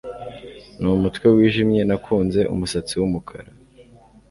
[0.79, 3.49] numutwe wijimye nakunze umusatsi wumukara